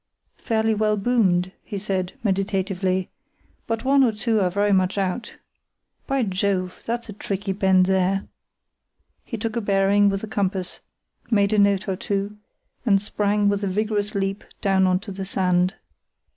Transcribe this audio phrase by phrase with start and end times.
[0.37, 3.11] "Fairly well boomed," he said, meditatively,
[3.67, 5.35] "but one or two are very much out.
[6.07, 6.81] By Jove!
[6.87, 8.25] that's a tricky bend there."
[9.23, 10.79] He took a bearing with the compass,
[11.29, 12.37] made a note or two,
[12.83, 15.75] and sprang with a vigorous leap down on to the sand.